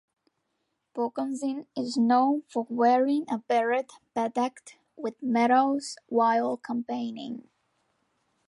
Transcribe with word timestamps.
Pokonzie 0.95 1.67
is 1.77 1.95
known 1.95 2.41
for 2.49 2.65
wearing 2.71 3.23
a 3.29 3.37
beret 3.37 3.91
bedecked 4.15 4.77
with 4.95 5.21
medals 5.21 5.95
while 6.07 6.57
campaigning. 6.57 7.47